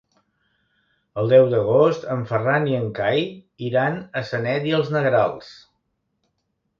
El 1.23 1.27
deu 1.33 1.49
d'agost 1.49 2.07
en 2.15 2.23
Ferran 2.31 2.65
i 2.69 2.73
en 2.77 2.87
Cai 2.99 3.21
iran 3.67 3.99
a 4.23 4.23
Sanet 4.31 4.65
i 4.71 4.73
els 4.79 4.89
Negrals. 4.97 5.53